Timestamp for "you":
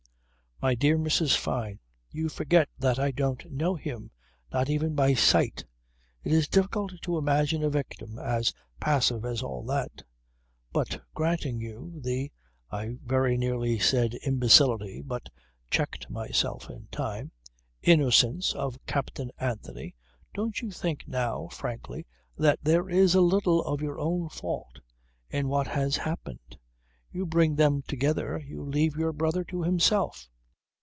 2.11-2.29, 11.59-11.99, 20.61-20.69, 27.11-27.25, 28.37-28.61